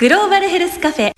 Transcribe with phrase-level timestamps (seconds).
[0.00, 1.12] グローバルヘルスカフェ。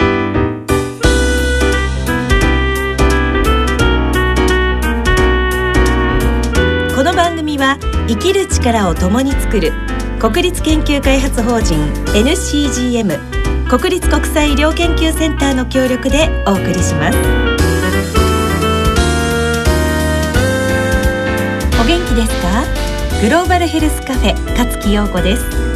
[6.96, 9.72] この番組は生きる力を共に作る
[10.18, 17.18] 国立研究開発法人 NCGM 国立国際医療研究センターの協力でお送りします。
[21.80, 22.64] お元気ですか？
[23.22, 25.71] グローバルヘルスカフェ勝木陽子です。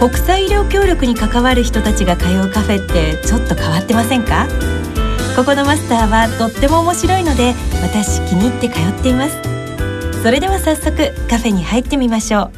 [0.00, 4.48] 国際医療協力に関わる人たちが通うカフェってちょっと変わってませんか？
[5.36, 7.52] ここのマスターはとっても面白いので
[7.82, 10.22] 私気に入って通っています。
[10.22, 12.50] それでは早速カフェに入ってみましょう。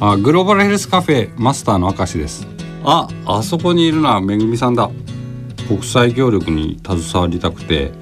[0.00, 2.48] あグローバルヘルスカフェマスターの明石です。
[2.82, 4.90] ああそこにいるのはめぐみさんだ。
[5.68, 7.92] 国際協力に携わりたくて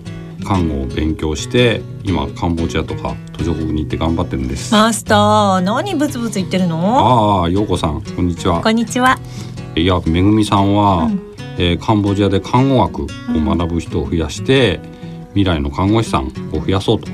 [0.44, 4.72] 看護を勉強して今カンボジアとか途上国に行って頑張ってるんです。
[4.72, 7.40] マスター何ブツブツ言ってるの？
[7.42, 8.60] ああ陽子さんこんにちは。
[8.60, 9.18] こんにちは。
[9.74, 11.20] いやめぐみさんは、うん。
[11.58, 13.06] えーカンボジアで看護学を
[13.56, 14.80] 学ぶ人を増やして、
[15.30, 17.10] 未来の看護師さんを増やそうと、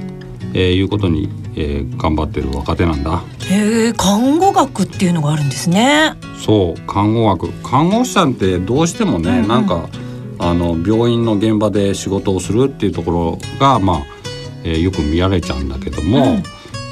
[0.53, 3.23] えーいうことに、えー頑張ってる若手なんだ。
[3.49, 6.15] へえ看護学っていうのがあるんですね。
[6.45, 7.53] そう看護学。
[7.63, 9.49] 看護師さんってどうしてもね、うんうん。
[9.49, 9.89] なんか
[10.43, 14.03] あの病院の現場で仕事をするっていうところがまあ、
[14.65, 16.43] えーよく見られちゃうんだけども、うん。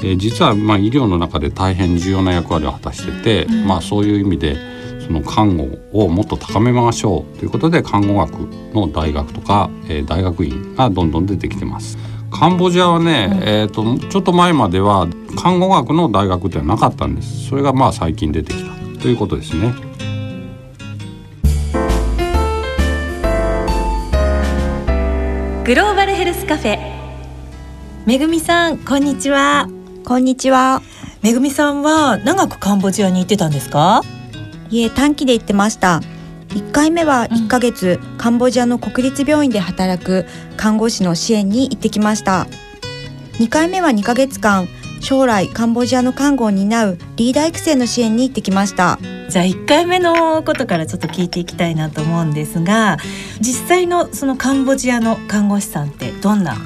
[0.03, 3.67] えー実はまあ医療の中で大変重要な役割を果たしてて、うん。
[3.67, 4.55] まあそういう意味で
[5.05, 8.31] その看護をもっと高めましょうということで看護学
[8.73, 11.97] の大学とか、えー大学院がどんどん出てきてます。
[12.31, 13.43] カンボジアはね、うん。
[13.43, 17.49] えー、とちょっと前までは看護学の大学ってのはなかったんです。
[17.49, 19.73] それがまあ最近出てきたということですね
[25.63, 26.79] グローバルヘルスカフェ
[28.07, 29.69] めぐみさんこんにちは
[30.03, 30.81] こんにちは。
[31.21, 34.01] めぐみさんは長くカンボジアに行ってたんですか？
[34.71, 36.01] いえ短期で行ってました。
[36.49, 40.25] 1回目は1ヶ月、カンボジアの国立病院で働く
[40.57, 42.47] 看護師の支援に行ってきました。
[43.33, 44.67] 2回目は2ヶ月間、
[44.99, 48.97] 将来カンボジアの看護を担うリーダー育成の支援に行ってきました。
[49.31, 52.97] じゃあ1回目のことからちょっと聞いていきたいなと思うんですが
[53.39, 56.57] 実際のそのカンボジアの看護師さんってどんな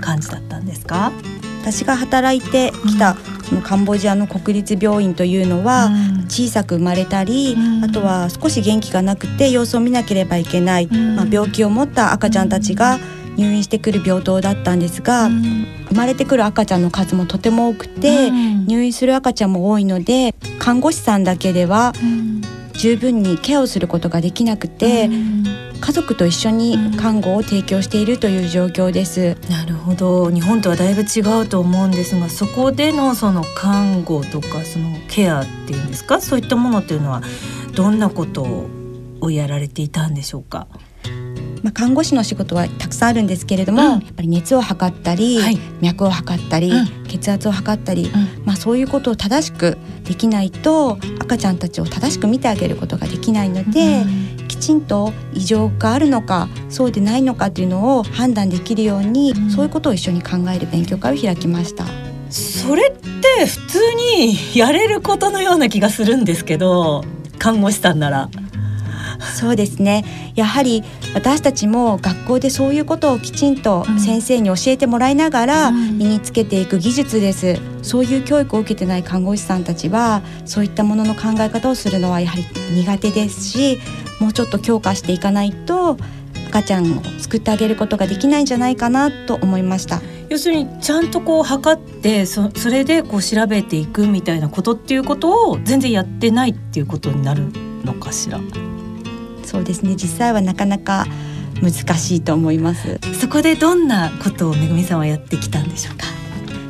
[0.00, 1.12] 感じだったんですか？
[1.60, 3.16] 私が働いてきた、
[3.48, 6.24] そのカンボジアの国立病院というのは、うん。
[6.24, 7.82] 小さく生まれたり、うん。
[7.82, 11.16] あとは少し元気がなくて様子を見なければいけない、うん。
[11.16, 12.98] まあ、病気を持った赤ちゃんたちが
[13.38, 18.66] 入院してくる病棟だったんですが、うん生まれてくる赤ちゃんの数もとても多くて、うん。
[18.66, 22.42] 入院する赤ちゃんも多いので看護師さんだけではうん。
[22.72, 25.44] 十分にケアをすることができなくて、うん。
[25.80, 29.36] 家族と一緒に看護を提供しているという状況です。
[29.50, 30.30] なるほど。
[30.30, 36.20] 日本とはだいぶ違うと思うんですがそこでのその看護とかそのケアっていうんですか？
[36.20, 37.22] そういったものっていうのは
[37.74, 38.66] どんなこと
[39.20, 40.66] をやられていたんでしょうか？
[41.64, 43.90] まあ、看護師の仕事はたくさんあるんですけれども、うん。
[43.92, 45.58] やっぱり熱を測ったり、はい。
[45.80, 47.06] 脈を測ったり、うん。
[47.08, 48.12] 血圧を測ったり、
[48.44, 54.04] まあ、そういうことを正しくできないと赤ちゃんたちを正しく見てあげることができないので、
[54.46, 59.50] きちんと異常があるのかそうでないのかっていうのを判断できるように、うん。
[59.50, 61.86] そういうことを一緒に考える勉強会を開きました。
[62.28, 63.78] それって普通
[64.18, 67.04] にやれることのような気がするんですけど
[67.38, 68.28] 看護師さんなら。
[69.24, 70.04] そうですね。
[70.34, 70.82] やはり
[71.14, 74.00] 私たちも学校でそういうことをきちんとうん。
[74.00, 75.98] 先生に教えてもらいながらうん。
[75.98, 83.78] 身につけていく技術です、そういう教育を受けてない看護師さんたちはそういったものの考え方をするのはやはり苦手ですし
[84.20, 85.96] もうちょっと強化していかないと
[86.48, 90.00] 赤ちゃんを救ってあげることができないんじゃないかなと思いました。
[90.30, 97.52] 要するにちゃんとこう測ってそそれでこう調べていくみたいなことっていうことを全然やってないっていうことになる
[97.84, 98.40] のかしら？
[99.44, 99.94] そうですね。
[99.96, 101.06] 実際はなかなか
[101.62, 102.98] 難しいと思います。
[103.20, 106.06] そこでどんなことをめぐみさんはやってきたんでしょうか？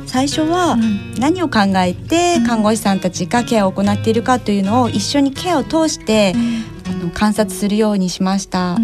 [0.05, 0.77] 最初は
[1.19, 6.33] 何を考えて看護師さんたちがケアを行っているかというのを一緒にケアを通して
[6.87, 8.77] あの観察するようにしました。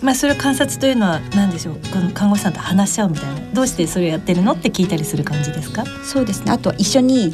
[0.00, 1.74] まあそれを観察というのは何でしょう？
[1.92, 3.40] この看護師さんと話し合うみたいな。
[3.52, 4.52] どうしてそれをやってるの？
[4.52, 5.84] って聞いたりする感じですか？
[6.02, 6.52] そうですね。
[6.52, 7.32] あとは一緒に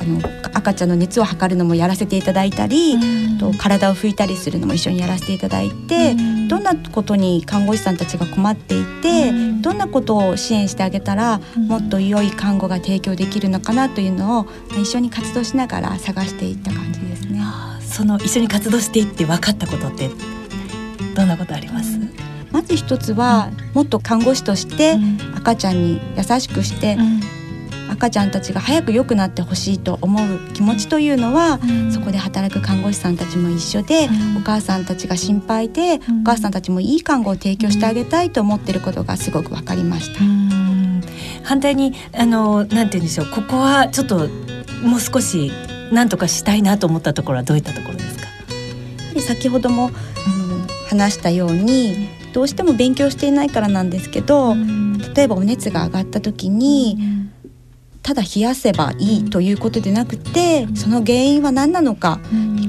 [0.00, 0.18] あの
[0.54, 2.96] 赤ちゃんの熱を測るのもやらせていただいたり、
[3.38, 6.14] と体を拭いたりするのも一緒にやらせていただいて、
[6.48, 14.46] どんなことに看護師さんたちが困っていて、どんなことを支援してあげたら、もっと良い看護が提供できるのかなというのを
[14.80, 17.40] 一緒に活動しながら探していった感じですね。
[17.82, 20.10] その一緒に活動していって分かったことって
[21.14, 21.98] どんなことあります、
[22.50, 24.96] まず一つは、もっと看護師として
[25.36, 26.96] 赤ちゃんに優しくして、
[28.00, 31.92] 赤ちゃんたちが早く良くなってほしいと思う気持ちというのは、うん。
[31.92, 34.38] そこで働く看護師さんたちも一緒で、うん。
[34.38, 36.22] お母さんたちが心配で、ん。
[36.22, 40.24] お母さんたちもいい看護を提供してあげたいと思ってることがすごく分かりました。
[40.24, 41.02] うん。
[41.44, 44.28] 反対にあのなんて言うんでしょうここはちょっと
[44.82, 45.52] もう少し
[45.92, 48.24] 何とかしたいなと思ったところはどういったところですか？
[49.12, 54.54] で先ほども、あの話したようにどうしても勉強していないからなんですけど、
[55.14, 56.96] 例えばお熱が上がった時に、
[58.02, 62.20] ただ冷やせばいいということでなくてその原因は何なのか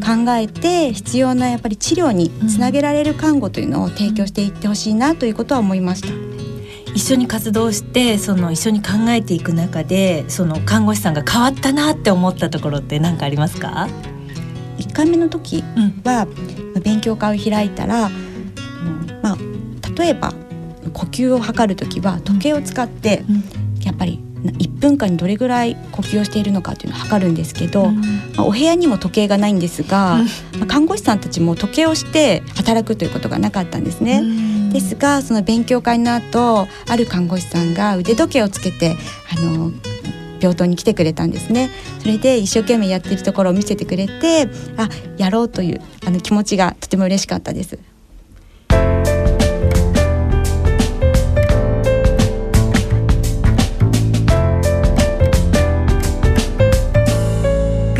[0.05, 6.09] 考えて必要なやっぱり治療につなげられる看護というのを提供していってほしいなということは思いました。
[6.93, 13.87] 一緒に活動してその一緒に考えていく中でその看護師さんが変わったなって思ったところって何かありますか
[14.77, 16.27] ？1回目の時うんはまあ
[16.81, 19.37] 勉強会を開いたら、うんまあ、
[19.97, 20.33] 例えば
[20.93, 23.23] 呼吸を測る時は時計を使って
[23.83, 28.01] やっぱり1分間にどれぐらい呼吸をしているのかというのを測るんですけど、ま
[28.37, 30.19] あ、お部屋にも時計がないんですが、
[30.57, 34.23] まあ看護師さんたちも時計をして働くということがなかったんですね。
[34.71, 38.95] ですがその勉強会の後ある看護師さんが腕時計をつけて
[39.37, 39.71] あの
[40.39, 41.69] 病棟に来てくれたんですね。
[41.99, 44.47] それで一生懸命やってるところを見せてくれて
[44.77, 47.77] あやろうというあの気持ちがとても嬉しかったです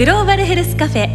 [0.01, 1.09] グローバルヘルスカフェ。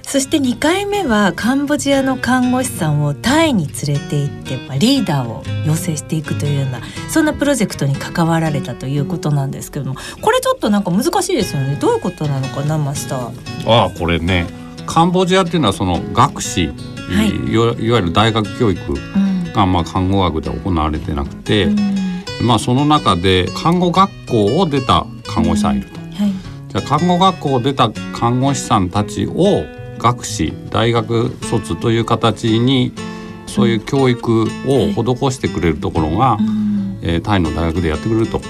[0.00, 6.80] そして2回目はカンボジアの看護師さんをタイに連れて行ってまあリーダーを養成していくというような
[7.10, 11.76] そんなプロジェクトに関わられたということなんですけどもこれちょっとなんか難しいですよね。
[11.78, 13.70] どういうことなのかなマスター。
[13.70, 14.46] ああこれね
[14.86, 17.52] カンボジアっていうのはその学士、い。
[17.52, 19.52] い、わいわゆる大学教育うん。
[19.52, 22.46] がまあ看護学で行われてなくて、うん。
[22.46, 26.01] まあその中で看護学校を出た看護師さんいると。
[26.74, 29.64] はいじゃあ看護学校を出た看護師さんたちを
[29.98, 32.92] 学士大学卒という形に
[33.46, 36.72] そういう教育を施してくれるところが、うん。
[37.02, 38.40] えータイの大学でやってくれると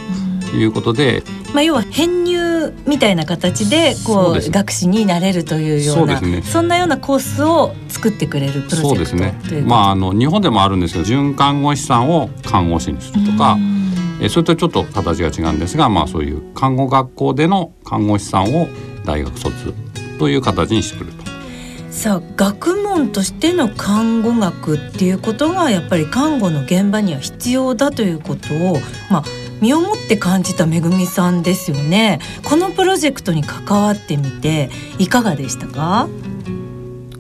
[0.54, 1.22] いうことで。
[1.54, 6.66] まあ、要は編入みたいな形でこう学士になれるというようなそね。
[6.66, 9.38] んなようなコースを作ってくれるプロジェクトそうですね。
[9.48, 13.58] というまああの日本でもあるんですけど准看護師さんを看護師にするとか、
[14.24, 18.68] えそれとちょっと形が違うんですが、まあ、そういう看護学校での看護師さんを
[19.04, 19.74] 大学卒
[20.18, 21.22] という形にしてくると。
[21.90, 28.78] さあ学問としての看護学っていうことがやっぱり看護の現場には必要だということを、
[29.10, 29.24] まあ、
[29.60, 32.18] 身をもって感じためぐみさんですよね。
[32.44, 36.08] このプロジェクトに関わってみていかがでしたか？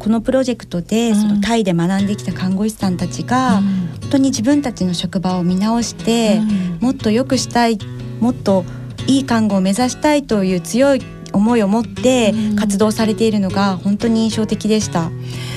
[0.02, 3.60] このプロジェクトでうんそのタイで学んできた看護師さんたちが
[4.00, 6.40] 本当に自分たちの職場を見直して
[6.80, 7.78] もっと良くしたい
[8.20, 8.64] もっと
[9.06, 11.02] いい看護を目指したいという強い
[11.32, 15.10] 思いを持ってうん活動されているのが本当に印象的でした。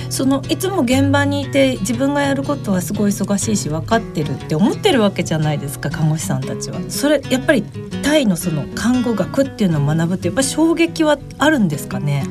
[0.10, 6.80] そのいつも現場にいて自分がやることはすごい忙しいし分かってるって思ってるわけじゃないですか看護師さんたちは。
[6.90, 7.64] それやっぱり
[8.04, 12.24] タイのその看護学っていうのを学ぶってやっぱり衝撃はあるんですかね？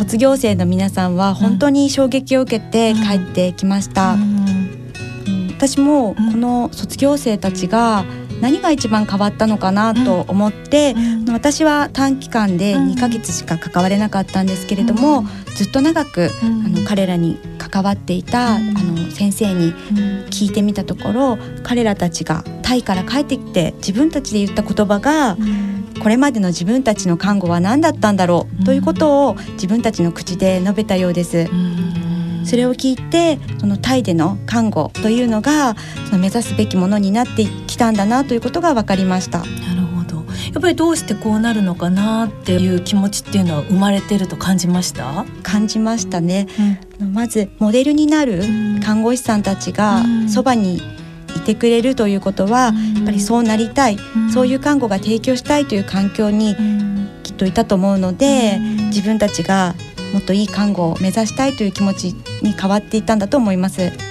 [0.00, 4.14] 卒業生の皆さんは本当に衝撃を受けて帰ってきました。
[4.14, 5.50] うん。
[5.50, 8.06] 私もこの卒業生たちが
[8.40, 10.94] 何が一番変わったのかなと思って、
[11.30, 12.92] 私は短期間でうん。
[12.92, 18.78] 2ヶ月しか関われなかったんですけれども、ずっと長くあの彼らに関わっていた、うん。
[18.78, 19.74] あの先生に
[20.30, 25.36] 聞いてみたところ彼らたちがタイから帰ってきて自分たちで言った言葉が
[26.00, 28.64] これまでの自分たちの看護は何だったんだろう？
[28.64, 31.46] ということを自分たちの口で述べたようです。
[32.44, 35.76] それを聞いてそのタイでの看護というのが
[36.06, 39.40] その目指すべきものになってきたんだなということが分かりました。
[39.40, 40.16] なるほど。
[40.16, 45.26] やっぱりどうしてこうなるのかなっていう気持ちっていうのは生まれてると感じました？
[45.42, 46.48] 感じましたね。
[47.12, 48.42] まずモデルになる
[48.82, 50.80] 看護師さんたちがうんそばに
[51.36, 53.98] いてくれるということは、やっぱりそうなりたい、
[54.32, 56.56] そういう看護が提供したいという環境に
[57.22, 58.58] きっといたと思うので、
[58.88, 59.74] 自分たちが
[60.12, 64.09] もっといい看護を目指したいという気持ちに変わっていったんだと思います。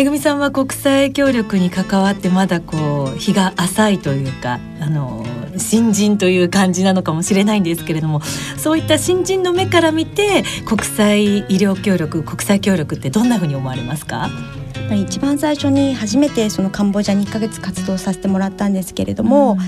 [0.00, 5.26] めぐみさんは国際協力に関わってまだこう日が浅いというかあの
[5.58, 8.22] 新人という感じなのかもしれないんですけれども
[8.56, 14.30] そういった新人の目から見て国際医療協力国際協力ってどんなふうに思われますか？
[14.90, 19.58] 一番最初に初めてそのカンボジアに1ヶ月活動させてもらったんですけれども、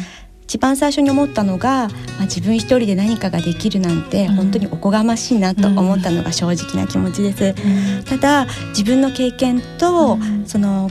[0.52, 8.04] 一番最初に思ったのが、まあ、自分一人で何かができるなんて本当におこがましいなと思ったのが正直な気持ちです。
[8.04, 10.90] ただ自分の経験と、その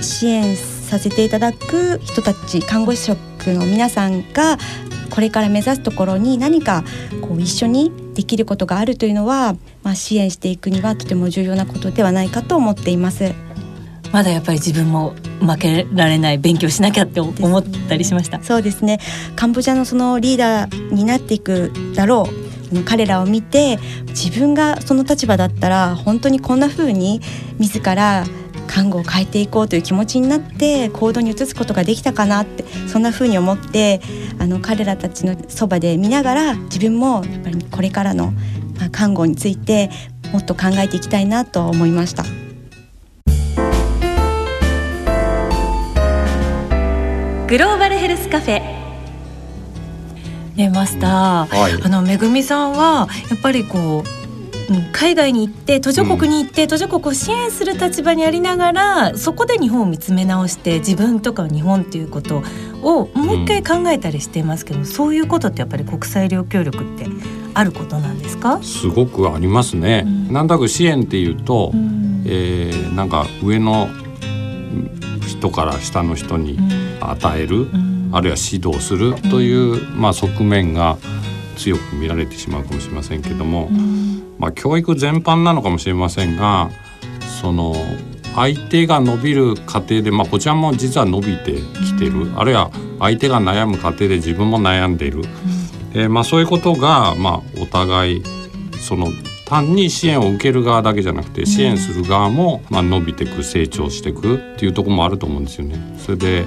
[0.00, 4.58] 支援させていただく人たち看護師職の皆さんが
[5.10, 6.82] これから目指すところに何か
[7.20, 13.32] こう一緒にできることがあるというのは、まあ、支援していくにはとても重要なことではないかと思っています。
[14.12, 15.14] まだやっぱり自分も
[15.46, 18.42] 負けられない勉強しなきゃって思ったりしました。
[18.42, 18.98] そうですね。
[19.36, 22.46] カンボジアのそのリーダーになっていくだろう。
[22.84, 27.20] 彼らを見て自分がその立場だったら本当にこんな風に
[27.58, 28.24] 自ら
[28.66, 34.00] 看護を変えていこうという気持ちになって行動に移すことができたかなってそんな風に思って
[34.38, 38.32] あの彼らたちのそばで見ながら自分もやっぱりこれからの
[38.92, 39.90] 看護について
[40.32, 42.24] もっと考えていきたいなと思いました。
[47.48, 48.60] グローバルヘルスカフェ。
[50.56, 62.42] ねマスター、はい、あのめぐみさんはやっぱりこう海外に行って途上国に行って、うん、途上国を支援する立場にありながらそこで日本を見つめ直して自分とか日本っていうこと
[62.82, 67.06] をもう一回考えたりしていますけど、うん、そういうことってやっぱり国際医療協力って
[67.54, 68.60] あることなんですか？
[68.60, 73.88] すごくありますね、うん、なんとなく支援っていうと、うん、えー、なんか上の
[75.28, 76.58] 人から下の人に
[77.10, 77.68] 与える、
[78.12, 80.98] あるいは指導するという、まあ、側面が
[81.56, 83.68] 強く見られてしまうかもしれませんけども、
[84.38, 86.70] まあ、教育全般なのかもしれませんが
[87.40, 87.74] その
[88.34, 95.22] 相手が伸びる過程で、まあ、こちらも実は伸びてきてる、あるいは相手が悩む過程で自分も悩んでいる、
[95.94, 98.22] えー、まあ、そういうことが、まあ、お互い
[98.78, 99.08] その
[99.46, 105.78] 単に支援を受ける側だけじゃなくて支援する側も、まあ、伸びていく成長していくっていうところもあると思うんですよね。
[105.98, 106.46] それで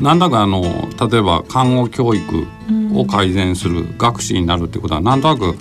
[0.00, 0.62] なんだかあの
[1.10, 2.46] 例えば看護教育
[2.94, 5.56] を改善する学士になるってことはなんとなく、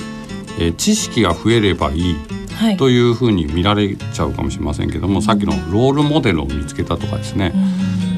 [0.60, 2.16] えー、知識が増えればいい
[2.78, 7.54] というふうに見られちゃうかもしれませんけども、はい、さっきのロールモデルを見つけたとかですね、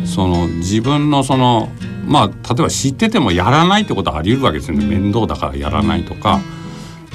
[0.05, 1.69] その自分のその
[2.05, 4.85] まあ例えば知っててもやらないってことはあり得るわけですよね。
[4.85, 6.39] 面倒だからやらないとか。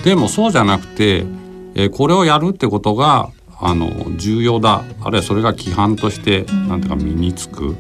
[0.05, 1.27] でもそうじゃなくて、
[1.75, 3.31] えー、これをやるってことが
[3.63, 4.85] あの重要だ。
[5.03, 7.77] あるいはそれが規範として何ていうか身につく、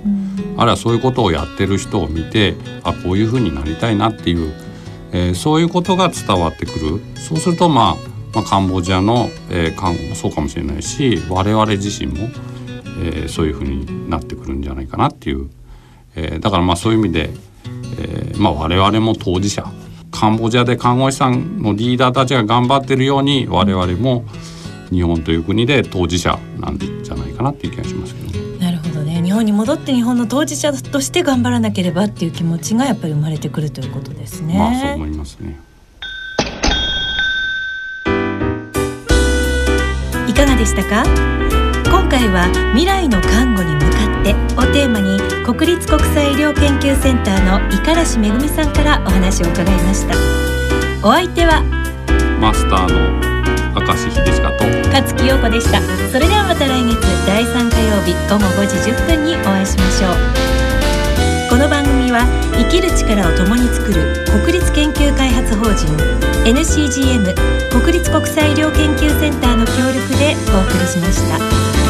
[0.56, 4.52] あるいはそういうことをやってる人を見てあこういうふうになりたいなっていう、
[5.12, 7.00] えー、そういうことが伝わってくる。
[7.16, 7.96] そうすると、まあ、
[8.34, 12.28] まあカンボジアの、えー、看護もそうかもしれないし我々自身も、
[13.02, 15.48] えー、そういうふうになってくるんじゃないかなっていう、
[16.14, 17.30] えー、だからまあそういう意味で、
[17.98, 19.64] えーまあ、我々も当事者。
[20.10, 24.24] カンボジアで看護師さんのリーダーたちが頑張ってるように我々も
[24.90, 29.22] 日本という国で当事者なんじゃないかなっていう気がしますけど、なるほどね。
[29.22, 34.58] 日本に戻って日本の当事者として頑張らなければっていう気持ちがやっぱり生まれてくるということですね。
[34.58, 35.60] まあそう思いますね。
[40.28, 41.04] いかがでしたか？
[41.84, 43.86] 今回は未来の看護に向か
[44.20, 50.14] ってをテーマに国立国際医療研究センターの五十嵐めぐみさんからお話を伺いました。
[51.06, 51.62] お相手は？
[52.40, 53.29] マスターの
[53.74, 54.64] 明石秀親と。
[54.90, 55.80] 勝木陽子でした。
[56.10, 61.50] それではまた来月第3火曜日午後5時10分にお会いしましょう。
[61.50, 62.26] この番組は
[62.58, 65.86] 生きる力を共に作る国立研究開発法人
[66.44, 67.34] NCGM
[67.70, 71.89] 国立国際医療研究センターの協力でお送りしました。